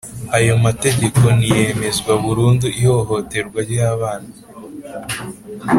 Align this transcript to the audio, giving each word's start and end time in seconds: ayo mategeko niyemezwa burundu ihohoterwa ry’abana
ayo 0.37 0.53
mategeko 0.65 1.21
niyemezwa 1.39 2.11
burundu 2.23 2.65
ihohoterwa 2.79 3.59
ry’abana 3.69 4.31